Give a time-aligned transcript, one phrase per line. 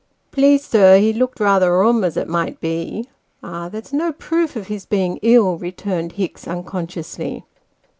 [0.31, 3.07] "Please, sir, he looked rather rum, as it might be."
[3.43, 7.43] "Ah, that's no proof of his being ill," returned Hicks, uncon sciously.